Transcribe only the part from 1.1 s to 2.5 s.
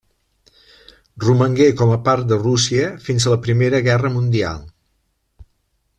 Romangué com a part de